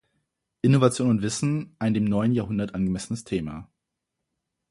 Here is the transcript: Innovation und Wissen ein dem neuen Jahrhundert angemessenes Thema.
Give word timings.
Innovation 0.63 1.11
und 1.11 1.21
Wissen 1.21 1.75
ein 1.77 1.93
dem 1.93 2.05
neuen 2.05 2.31
Jahrhundert 2.31 2.73
angemessenes 2.73 3.23
Thema. 3.23 3.69